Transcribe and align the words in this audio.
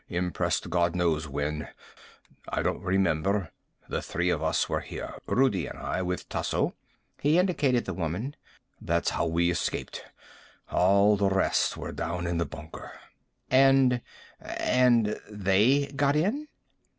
Impressed 0.09 0.71
God 0.71 0.95
knows 0.95 1.27
when. 1.27 1.67
I 2.49 2.63
don't 2.63 2.81
remember. 2.81 3.51
The 3.87 4.01
three 4.01 4.31
of 4.31 4.41
us 4.41 4.67
were 4.67 4.79
here, 4.79 5.13
Rudi 5.27 5.67
and 5.67 5.77
I, 5.77 6.01
with 6.01 6.27
Tasso." 6.27 6.73
He 7.19 7.37
indicated 7.37 7.85
the 7.85 7.93
woman. 7.93 8.35
"That's 8.81 9.11
how 9.11 9.27
we 9.27 9.51
escaped. 9.51 10.03
All 10.71 11.17
the 11.17 11.29
rest 11.29 11.77
were 11.77 11.91
down 11.91 12.25
in 12.25 12.39
the 12.39 12.47
bunker." 12.47 12.93
"And 13.51 14.01
and 14.39 15.19
they 15.29 15.85
got 15.95 16.15
in?" 16.15 16.47